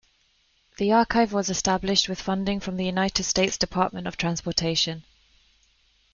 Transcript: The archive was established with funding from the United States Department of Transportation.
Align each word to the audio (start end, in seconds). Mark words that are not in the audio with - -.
The 0.77 0.91
archive 0.93 1.31
was 1.31 1.51
established 1.51 2.09
with 2.09 2.19
funding 2.19 2.59
from 2.59 2.77
the 2.77 2.85
United 2.85 3.23
States 3.23 3.55
Department 3.55 4.07
of 4.07 4.17
Transportation. 4.17 5.03